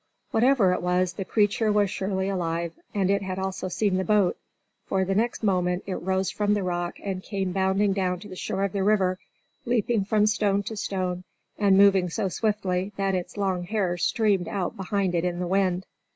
[0.31, 4.35] Whatever it was, the creature was surely alive, and it had also seen the boat,
[4.83, 8.35] for the next moment it rose from the rock and came bounding down to the
[8.35, 9.19] shore of the river,
[9.63, 11.23] leaping from stone to stone,
[11.59, 15.85] and moving so swiftly that its long hair streamed out behind it in the wind.